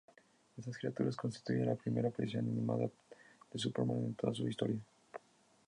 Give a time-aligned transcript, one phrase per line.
[0.57, 2.89] Estas caricaturas constituyen la primera aparición animada
[3.51, 4.79] de "Superman" en toda su historia.